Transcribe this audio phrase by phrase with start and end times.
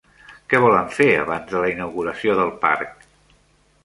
[0.51, 3.07] Què volen fer abans de la inauguració del parc?